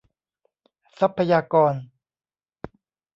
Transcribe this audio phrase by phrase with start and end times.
[0.99, 1.73] ทรัพยากร